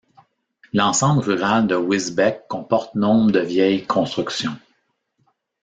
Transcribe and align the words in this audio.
L'ensemble 0.73 1.21
rural 1.21 1.67
de 1.67 1.75
Wisbecq 1.75 2.47
comporte 2.49 2.95
nombre 2.95 3.31
de 3.31 3.39
vieilles 3.39 3.85
constructions. 3.85 4.57